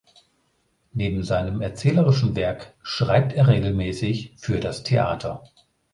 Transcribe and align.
Neben 0.93 1.21
seinem 1.23 1.61
erzählerischen 1.61 2.35
Werk 2.35 2.73
schreibt 2.81 3.33
er 3.33 3.47
regelmäßig 3.47 4.33
für 4.37 4.59
das 4.59 4.81
Theater. 4.81 5.43